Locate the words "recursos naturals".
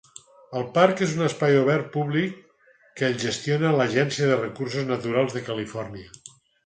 4.41-5.37